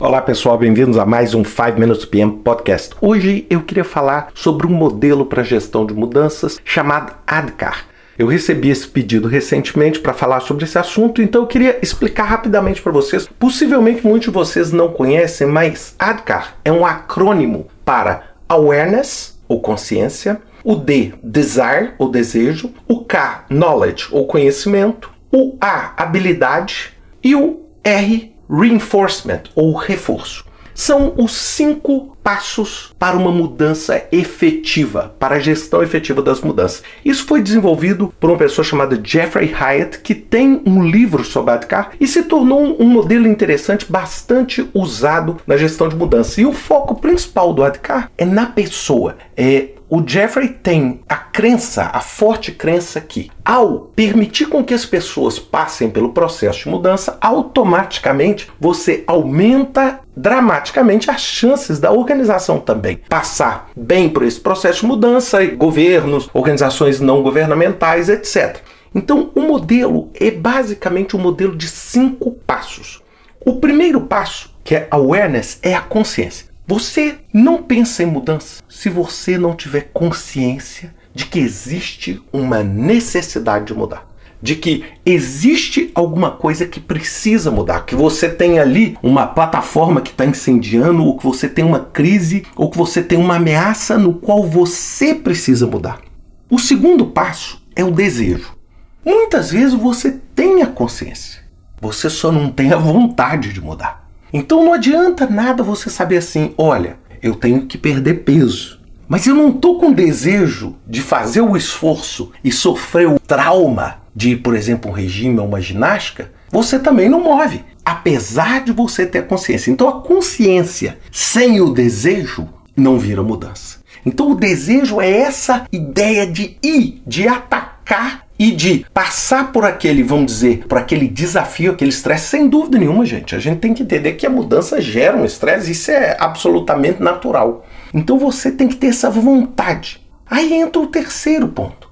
Olá 0.00 0.22
pessoal, 0.22 0.56
bem-vindos 0.56 0.96
a 0.96 1.04
mais 1.04 1.34
um 1.34 1.42
5 1.42 1.72
Minutes 1.76 2.04
PM 2.04 2.30
Podcast. 2.36 2.94
Hoje 3.00 3.44
eu 3.50 3.62
queria 3.62 3.82
falar 3.82 4.28
sobre 4.32 4.64
um 4.64 4.70
modelo 4.70 5.26
para 5.26 5.42
gestão 5.42 5.84
de 5.84 5.92
mudanças 5.92 6.56
chamado 6.64 7.16
ADCAR. 7.26 7.84
Eu 8.16 8.28
recebi 8.28 8.68
esse 8.68 8.86
pedido 8.86 9.26
recentemente 9.26 9.98
para 9.98 10.14
falar 10.14 10.38
sobre 10.38 10.62
esse 10.62 10.78
assunto, 10.78 11.20
então 11.20 11.42
eu 11.42 11.48
queria 11.48 11.80
explicar 11.82 12.26
rapidamente 12.26 12.80
para 12.80 12.92
vocês. 12.92 13.28
Possivelmente 13.40 14.06
muitos 14.06 14.28
de 14.28 14.34
vocês 14.34 14.70
não 14.70 14.92
conhecem, 14.92 15.48
mas 15.48 15.96
ADCAR 15.98 16.54
é 16.64 16.70
um 16.70 16.86
acrônimo 16.86 17.66
para 17.84 18.22
Awareness, 18.48 19.36
ou 19.48 19.60
consciência, 19.60 20.40
o 20.62 20.76
D, 20.76 21.12
Desire, 21.24 21.94
ou 21.98 22.08
desejo, 22.08 22.72
o 22.86 23.04
K, 23.04 23.46
Knowledge, 23.50 24.06
ou 24.12 24.28
conhecimento, 24.28 25.10
o 25.32 25.56
A, 25.60 26.00
habilidade 26.00 26.92
e 27.20 27.34
o 27.34 27.64
R, 27.82 28.37
Reinforcement, 28.48 29.42
ou 29.54 29.74
reforço 29.74 30.48
são 30.78 31.12
os 31.16 31.32
cinco 31.32 32.16
passos 32.22 32.94
para 32.96 33.16
uma 33.16 33.32
mudança 33.32 34.00
efetiva, 34.12 35.12
para 35.18 35.34
a 35.34 35.40
gestão 35.40 35.82
efetiva 35.82 36.22
das 36.22 36.40
mudanças. 36.40 36.84
Isso 37.04 37.26
foi 37.26 37.42
desenvolvido 37.42 38.14
por 38.20 38.30
uma 38.30 38.38
pessoa 38.38 38.64
chamada 38.64 39.00
Jeffrey 39.02 39.52
Hyatt, 39.52 39.98
que 39.98 40.14
tem 40.14 40.62
um 40.64 40.86
livro 40.86 41.24
sobre 41.24 41.52
ADKAR 41.52 41.90
e 42.00 42.06
se 42.06 42.22
tornou 42.22 42.80
um 42.80 42.86
modelo 42.86 43.26
interessante, 43.26 43.90
bastante 43.90 44.70
usado 44.72 45.38
na 45.44 45.56
gestão 45.56 45.88
de 45.88 45.96
mudança. 45.96 46.40
E 46.40 46.46
o 46.46 46.52
foco 46.52 46.94
principal 46.94 47.52
do 47.52 47.64
ADKAR 47.64 48.12
é 48.16 48.24
na 48.24 48.46
pessoa, 48.46 49.16
é 49.36 49.70
o 49.90 50.06
Jeffrey 50.06 50.48
tem 50.48 51.00
a 51.08 51.16
crença, 51.16 51.90
a 51.92 52.00
forte 52.00 52.52
crença 52.52 53.00
que, 53.00 53.30
ao 53.42 53.90
permitir 53.96 54.46
com 54.46 54.62
que 54.62 54.74
as 54.74 54.84
pessoas 54.84 55.38
passem 55.38 55.88
pelo 55.88 56.12
processo 56.12 56.64
de 56.64 56.68
mudança, 56.68 57.16
automaticamente 57.20 58.50
você 58.60 59.02
aumenta 59.06 60.00
dramaticamente 60.14 61.10
as 61.10 61.22
chances 61.22 61.78
da 61.78 61.90
organização 61.90 62.60
também 62.60 63.00
passar 63.08 63.70
bem 63.74 64.10
por 64.10 64.24
esse 64.24 64.40
processo 64.40 64.80
de 64.80 64.86
mudança, 64.86 65.44
governos, 65.46 66.28
organizações 66.34 67.00
não 67.00 67.22
governamentais, 67.22 68.10
etc. 68.10 68.58
Então, 68.94 69.30
o 69.34 69.40
modelo 69.40 70.10
é 70.14 70.30
basicamente 70.30 71.16
um 71.16 71.20
modelo 71.20 71.56
de 71.56 71.68
cinco 71.68 72.32
passos. 72.32 73.02
O 73.40 73.56
primeiro 73.56 74.02
passo, 74.02 74.54
que 74.62 74.74
é 74.74 74.88
awareness, 74.90 75.58
é 75.62 75.74
a 75.74 75.80
consciência. 75.80 76.47
Você 76.70 77.20
não 77.32 77.62
pensa 77.62 78.02
em 78.02 78.06
mudança 78.06 78.62
se 78.68 78.90
você 78.90 79.38
não 79.38 79.56
tiver 79.56 79.88
consciência 79.90 80.94
de 81.14 81.24
que 81.24 81.38
existe 81.38 82.22
uma 82.30 82.62
necessidade 82.62 83.64
de 83.64 83.74
mudar. 83.74 84.06
De 84.42 84.54
que 84.54 84.84
existe 85.04 85.90
alguma 85.94 86.30
coisa 86.30 86.66
que 86.66 86.78
precisa 86.78 87.50
mudar, 87.50 87.86
que 87.86 87.94
você 87.94 88.28
tem 88.28 88.58
ali 88.58 88.98
uma 89.02 89.26
plataforma 89.26 90.02
que 90.02 90.10
está 90.10 90.26
incendiando, 90.26 91.02
ou 91.02 91.16
que 91.16 91.24
você 91.24 91.48
tem 91.48 91.64
uma 91.64 91.80
crise, 91.80 92.44
ou 92.54 92.70
que 92.70 92.76
você 92.76 93.02
tem 93.02 93.18
uma 93.18 93.36
ameaça 93.36 93.96
no 93.96 94.12
qual 94.12 94.46
você 94.46 95.14
precisa 95.14 95.66
mudar. 95.66 96.02
O 96.50 96.58
segundo 96.58 97.06
passo 97.06 97.64
é 97.74 97.82
o 97.82 97.90
desejo. 97.90 98.54
Muitas 99.02 99.50
vezes 99.50 99.72
você 99.72 100.20
tem 100.34 100.62
a 100.62 100.66
consciência, 100.66 101.40
você 101.80 102.10
só 102.10 102.30
não 102.30 102.50
tem 102.50 102.74
a 102.74 102.76
vontade 102.76 103.54
de 103.54 103.60
mudar. 103.62 104.07
Então 104.32 104.64
não 104.64 104.72
adianta 104.72 105.26
nada 105.26 105.62
você 105.62 105.88
saber 105.88 106.18
assim, 106.18 106.52
olha, 106.58 106.96
eu 107.22 107.34
tenho 107.34 107.66
que 107.66 107.78
perder 107.78 108.24
peso. 108.24 108.78
Mas 109.08 109.26
eu 109.26 109.34
não 109.34 109.48
estou 109.48 109.78
com 109.78 109.92
desejo 109.92 110.76
de 110.86 111.00
fazer 111.00 111.40
o 111.40 111.56
esforço 111.56 112.30
e 112.44 112.52
sofrer 112.52 113.08
o 113.08 113.18
trauma 113.18 114.02
de, 114.14 114.36
por 114.36 114.54
exemplo, 114.54 114.90
um 114.90 114.94
regime 114.94 115.38
ou 115.38 115.46
uma 115.46 115.60
ginástica, 115.60 116.30
você 116.50 116.78
também 116.78 117.08
não 117.08 117.22
move, 117.22 117.64
apesar 117.84 118.62
de 118.64 118.72
você 118.72 119.06
ter 119.06 119.26
consciência. 119.26 119.70
Então 119.70 119.88
a 119.88 120.02
consciência 120.02 120.98
sem 121.10 121.60
o 121.60 121.70
desejo 121.70 122.48
não 122.76 122.98
vira 122.98 123.22
mudança. 123.22 123.78
Então 124.04 124.30
o 124.30 124.34
desejo 124.34 125.00
é 125.00 125.10
essa 125.10 125.66
ideia 125.72 126.26
de 126.26 126.56
ir, 126.62 127.02
de 127.06 127.26
atacar 127.26 128.27
e 128.38 128.52
de 128.52 128.86
passar 128.94 129.50
por 129.52 129.64
aquele, 129.64 130.02
vamos 130.02 130.32
dizer, 130.32 130.66
por 130.68 130.78
aquele 130.78 131.08
desafio, 131.08 131.72
aquele 131.72 131.90
estresse, 131.90 132.28
sem 132.28 132.48
dúvida 132.48 132.78
nenhuma, 132.78 133.04
gente. 133.04 133.34
A 133.34 133.38
gente 133.38 133.58
tem 133.58 133.74
que 133.74 133.82
entender 133.82 134.12
que 134.12 134.26
a 134.26 134.30
mudança 134.30 134.80
gera 134.80 135.16
um 135.16 135.24
estresse, 135.24 135.72
isso 135.72 135.90
é 135.90 136.16
absolutamente 136.20 137.02
natural. 137.02 137.66
Então 137.92 138.18
você 138.18 138.52
tem 138.52 138.68
que 138.68 138.76
ter 138.76 138.88
essa 138.88 139.10
vontade. 139.10 140.00
Aí 140.30 140.52
entra 140.52 140.80
o 140.80 140.86
terceiro 140.86 141.48
ponto. 141.48 141.88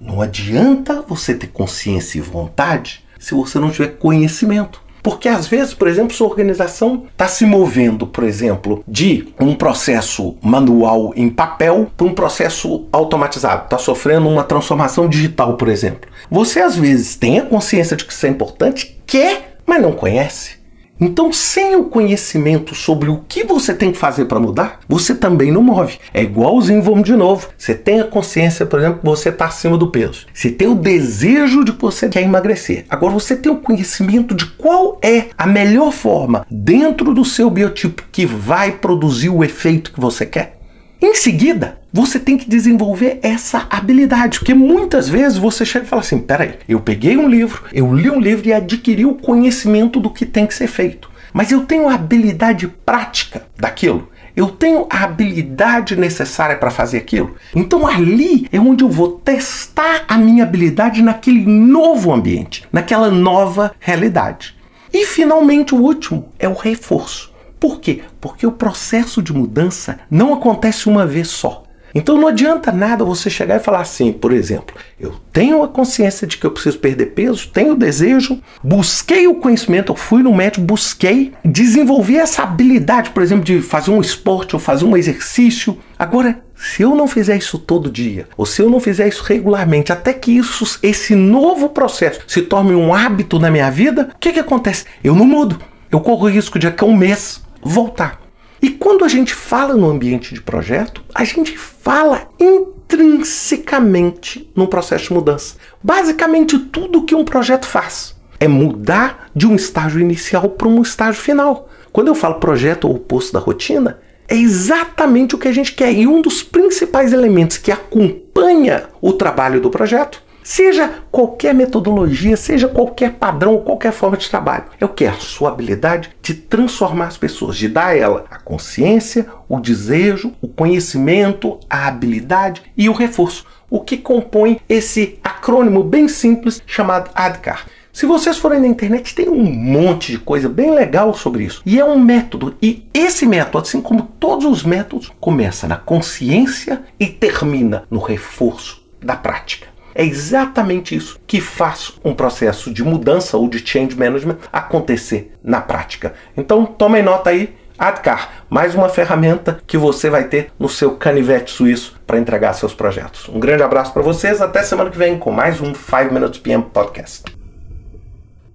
Não 0.00 0.22
adianta 0.22 1.02
você 1.02 1.34
ter 1.34 1.48
consciência 1.48 2.18
e 2.18 2.22
vontade 2.22 3.04
se 3.18 3.34
você 3.34 3.58
não 3.58 3.70
tiver 3.70 3.98
conhecimento. 3.98 4.82
Porque 5.02 5.28
às 5.28 5.46
vezes, 5.46 5.74
por 5.74 5.88
exemplo, 5.88 6.14
sua 6.14 6.28
organização 6.28 7.06
está 7.10 7.26
se 7.26 7.44
movendo, 7.46 8.06
por 8.06 8.24
exemplo, 8.24 8.84
de 8.86 9.28
um 9.40 9.54
processo 9.54 10.36
manual 10.42 11.12
em 11.16 11.28
papel 11.28 11.90
para 11.96 12.06
um 12.06 12.14
processo 12.14 12.86
automatizado, 12.92 13.64
está 13.64 13.78
sofrendo 13.78 14.28
uma 14.28 14.44
transformação 14.44 15.08
digital, 15.08 15.56
por 15.56 15.68
exemplo. 15.68 16.10
Você 16.30 16.60
às 16.60 16.76
vezes 16.76 17.16
tem 17.16 17.38
a 17.38 17.46
consciência 17.46 17.96
de 17.96 18.04
que 18.04 18.12
isso 18.12 18.26
é 18.26 18.28
importante, 18.28 19.00
quer, 19.06 19.56
mas 19.66 19.82
não 19.82 19.92
conhece. 19.92 20.59
Então, 21.00 21.32
sem 21.32 21.74
o 21.76 21.84
conhecimento 21.84 22.74
sobre 22.74 23.08
o 23.08 23.24
que 23.26 23.42
você 23.42 23.72
tem 23.72 23.90
que 23.90 23.98
fazer 23.98 24.26
para 24.26 24.38
mudar, 24.38 24.80
você 24.86 25.14
também 25.14 25.50
não 25.50 25.62
move. 25.62 25.98
É 26.12 26.22
igualzinho, 26.22 26.82
vamos 26.82 27.04
de 27.04 27.16
novo. 27.16 27.48
Você 27.56 27.74
tem 27.74 28.00
a 28.00 28.04
consciência, 28.04 28.66
por 28.66 28.78
exemplo, 28.78 28.98
que 28.98 29.06
você 29.06 29.30
está 29.30 29.46
acima 29.46 29.78
do 29.78 29.90
peso. 29.90 30.26
Você 30.34 30.50
tem 30.50 30.68
o 30.68 30.74
desejo 30.74 31.64
de 31.64 31.72
que 31.72 31.80
você 31.80 32.08
quer 32.08 32.22
emagrecer. 32.22 32.84
Agora, 32.90 33.14
você 33.14 33.34
tem 33.34 33.50
o 33.50 33.56
conhecimento 33.56 34.34
de 34.34 34.44
qual 34.44 34.98
é 35.02 35.28
a 35.38 35.46
melhor 35.46 35.90
forma 35.90 36.46
dentro 36.50 37.14
do 37.14 37.24
seu 37.24 37.48
biotipo 37.48 38.04
que 38.12 38.26
vai 38.26 38.72
produzir 38.72 39.30
o 39.30 39.42
efeito 39.42 39.92
que 39.92 40.00
você 40.00 40.26
quer. 40.26 40.59
Em 41.02 41.14
seguida, 41.14 41.78
você 41.90 42.18
tem 42.18 42.36
que 42.36 42.48
desenvolver 42.48 43.20
essa 43.22 43.66
habilidade, 43.70 44.38
porque 44.38 44.52
muitas 44.52 45.08
vezes 45.08 45.38
você 45.38 45.64
chega 45.64 45.86
e 45.86 45.88
fala 45.88 46.02
assim: 46.02 46.18
peraí, 46.18 46.54
eu 46.68 46.78
peguei 46.78 47.16
um 47.16 47.26
livro, 47.26 47.64
eu 47.72 47.94
li 47.94 48.10
um 48.10 48.20
livro 48.20 48.46
e 48.46 48.52
adquiri 48.52 49.06
o 49.06 49.14
conhecimento 49.14 49.98
do 49.98 50.10
que 50.10 50.26
tem 50.26 50.46
que 50.46 50.54
ser 50.54 50.66
feito, 50.66 51.10
mas 51.32 51.50
eu 51.50 51.64
tenho 51.64 51.88
a 51.88 51.94
habilidade 51.94 52.68
prática 52.68 53.46
daquilo. 53.58 54.10
Eu 54.36 54.48
tenho 54.48 54.86
a 54.88 55.04
habilidade 55.04 55.96
necessária 55.96 56.56
para 56.56 56.70
fazer 56.70 56.98
aquilo. 56.98 57.34
Então 57.54 57.86
ali 57.86 58.46
é 58.52 58.60
onde 58.60 58.84
eu 58.84 58.88
vou 58.88 59.12
testar 59.12 60.04
a 60.06 60.16
minha 60.16 60.44
habilidade 60.44 61.02
naquele 61.02 61.44
novo 61.44 62.12
ambiente, 62.12 62.64
naquela 62.72 63.10
nova 63.10 63.74
realidade. 63.80 64.54
E 64.92 65.04
finalmente 65.04 65.74
o 65.74 65.78
último 65.78 66.28
é 66.38 66.48
o 66.48 66.54
reforço. 66.54 67.29
Por 67.60 67.78
quê? 67.78 68.00
Porque 68.20 68.46
o 68.46 68.52
processo 68.52 69.22
de 69.22 69.34
mudança 69.34 70.00
não 70.10 70.32
acontece 70.32 70.88
uma 70.88 71.06
vez 71.06 71.28
só. 71.28 71.64
Então 71.94 72.16
não 72.16 72.28
adianta 72.28 72.70
nada 72.70 73.04
você 73.04 73.28
chegar 73.28 73.56
e 73.56 73.64
falar 73.64 73.80
assim, 73.80 74.12
por 74.12 74.32
exemplo, 74.32 74.76
eu 74.98 75.16
tenho 75.32 75.62
a 75.62 75.68
consciência 75.68 76.26
de 76.26 76.36
que 76.38 76.46
eu 76.46 76.52
preciso 76.52 76.78
perder 76.78 77.06
peso, 77.06 77.48
tenho 77.48 77.72
o 77.72 77.76
desejo, 77.76 78.40
busquei 78.62 79.26
o 79.26 79.34
conhecimento, 79.34 79.92
eu 79.92 79.96
fui 79.96 80.22
no 80.22 80.34
médico, 80.34 80.64
busquei, 80.64 81.32
desenvolvi 81.44 82.16
essa 82.16 82.44
habilidade, 82.44 83.10
por 83.10 83.22
exemplo, 83.22 83.44
de 83.44 83.60
fazer 83.60 83.90
um 83.90 84.00
esporte 84.00 84.54
ou 84.54 84.60
fazer 84.60 84.84
um 84.84 84.96
exercício. 84.96 85.78
Agora, 85.98 86.40
se 86.54 86.82
eu 86.82 86.94
não 86.94 87.08
fizer 87.08 87.36
isso 87.36 87.58
todo 87.58 87.90
dia, 87.90 88.28
ou 88.36 88.46
se 88.46 88.62
eu 88.62 88.70
não 88.70 88.78
fizer 88.78 89.08
isso 89.08 89.24
regularmente, 89.24 89.92
até 89.92 90.12
que 90.12 90.30
isso, 90.30 90.78
esse 90.82 91.14
novo 91.16 91.70
processo 91.70 92.20
se 92.26 92.42
torne 92.42 92.74
um 92.74 92.94
hábito 92.94 93.38
na 93.38 93.50
minha 93.50 93.70
vida, 93.70 94.10
o 94.14 94.18
que, 94.18 94.32
que 94.32 94.40
acontece? 94.40 94.84
Eu 95.02 95.14
não 95.14 95.26
mudo. 95.26 95.58
Eu 95.90 96.00
corro 96.00 96.26
o 96.26 96.30
risco 96.30 96.56
de 96.56 96.68
daqui 96.68 96.84
a 96.84 96.86
um 96.86 96.96
mês 96.96 97.42
voltar. 97.62 98.20
E 98.62 98.70
quando 98.70 99.04
a 99.04 99.08
gente 99.08 99.34
fala 99.34 99.74
no 99.74 99.88
ambiente 99.88 100.34
de 100.34 100.42
projeto, 100.42 101.02
a 101.14 101.24
gente 101.24 101.56
fala 101.56 102.28
intrinsecamente 102.38 104.50
no 104.54 104.68
processo 104.68 105.04
de 105.04 105.14
mudança. 105.14 105.56
Basicamente, 105.82 106.58
tudo 106.58 107.04
que 107.04 107.14
um 107.14 107.24
projeto 107.24 107.66
faz 107.66 108.14
é 108.38 108.46
mudar 108.46 109.30
de 109.34 109.46
um 109.46 109.56
estágio 109.56 109.98
inicial 110.00 110.50
para 110.50 110.68
um 110.68 110.82
estágio 110.82 111.22
final. 111.22 111.70
Quando 111.92 112.08
eu 112.08 112.14
falo 112.14 112.34
projeto 112.36 112.86
ou 112.86 112.96
oposto 112.96 113.32
da 113.32 113.38
rotina, 113.38 113.98
é 114.28 114.36
exatamente 114.36 115.34
o 115.34 115.38
que 115.38 115.48
a 115.48 115.52
gente 115.52 115.72
quer. 115.72 115.92
E 115.92 116.06
um 116.06 116.22
dos 116.22 116.42
principais 116.42 117.12
elementos 117.12 117.58
que 117.58 117.72
acompanha 117.72 118.84
o 119.00 119.12
trabalho 119.12 119.60
do 119.60 119.70
projeto 119.70 120.22
Seja 120.52 121.04
qualquer 121.12 121.54
metodologia, 121.54 122.36
seja 122.36 122.66
qualquer 122.66 123.12
padrão, 123.12 123.58
qualquer 123.58 123.92
forma 123.92 124.16
de 124.16 124.28
trabalho. 124.28 124.64
Eu 124.80 124.88
quero 124.88 125.14
a 125.14 125.20
sua 125.20 125.48
habilidade 125.48 126.10
de 126.20 126.34
transformar 126.34 127.06
as 127.06 127.16
pessoas, 127.16 127.56
de 127.56 127.68
dar 127.68 127.86
a 127.86 127.96
ela 127.96 128.24
a 128.28 128.36
consciência, 128.36 129.28
o 129.48 129.60
desejo, 129.60 130.32
o 130.42 130.48
conhecimento, 130.48 131.60
a 131.70 131.86
habilidade 131.86 132.62
e 132.76 132.88
o 132.88 132.92
reforço. 132.92 133.46
O 133.70 133.78
que 133.78 133.96
compõe 133.96 134.60
esse 134.68 135.20
acrônimo 135.22 135.84
bem 135.84 136.08
simples 136.08 136.60
chamado 136.66 137.12
ADKAR. 137.14 137.66
Se 137.92 138.04
vocês 138.04 138.36
forem 138.36 138.58
na 138.58 138.66
internet, 138.66 139.14
tem 139.14 139.28
um 139.28 139.44
monte 139.44 140.10
de 140.10 140.18
coisa 140.18 140.48
bem 140.48 140.74
legal 140.74 141.14
sobre 141.14 141.44
isso. 141.44 141.62
E 141.64 141.78
é 141.78 141.84
um 141.84 141.96
método. 141.96 142.56
E 142.60 142.88
esse 142.92 143.24
método, 143.24 143.58
assim 143.58 143.80
como 143.80 144.02
todos 144.18 144.46
os 144.46 144.64
métodos, 144.64 145.12
começa 145.20 145.68
na 145.68 145.76
consciência 145.76 146.82
e 146.98 147.06
termina 147.06 147.84
no 147.88 148.00
reforço 148.00 148.80
da 149.00 149.14
prática. 149.14 149.69
É 149.94 150.04
exatamente 150.04 150.94
isso 150.94 151.18
que 151.26 151.40
faz 151.40 151.92
um 152.04 152.14
processo 152.14 152.72
de 152.72 152.82
mudança 152.82 153.36
ou 153.36 153.48
de 153.48 153.58
change 153.58 153.96
management 153.96 154.38
acontecer 154.52 155.32
na 155.42 155.60
prática. 155.60 156.14
Então, 156.36 156.64
tomem 156.64 157.02
nota 157.02 157.30
aí. 157.30 157.58
AdCar, 157.78 158.44
mais 158.50 158.74
uma 158.74 158.90
ferramenta 158.90 159.58
que 159.66 159.78
você 159.78 160.10
vai 160.10 160.24
ter 160.24 160.52
no 160.58 160.68
seu 160.68 160.96
canivete 160.96 161.50
suíço 161.50 161.98
para 162.06 162.18
entregar 162.18 162.52
seus 162.52 162.74
projetos. 162.74 163.26
Um 163.30 163.40
grande 163.40 163.62
abraço 163.62 163.90
para 163.94 164.02
vocês, 164.02 164.42
até 164.42 164.62
semana 164.62 164.90
que 164.90 164.98
vem 164.98 165.18
com 165.18 165.32
mais 165.32 165.62
um 165.62 165.74
5 165.74 166.12
Minutes 166.12 166.40
PM 166.40 166.62
Podcast. 166.62 167.39